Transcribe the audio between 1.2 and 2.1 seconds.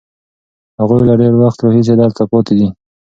ډېر وخت راهیسې